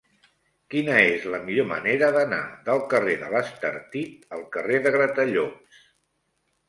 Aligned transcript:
Quina 0.73 0.95
és 1.09 1.27
la 1.33 1.41
millor 1.49 1.67
manera 1.73 2.09
d'anar 2.15 2.39
del 2.69 2.81
carrer 2.95 3.15
de 3.25 3.29
l'Estartit 3.35 4.35
al 4.39 4.43
carrer 4.57 4.81
de 4.87 4.95
Gratallops? 5.01 5.85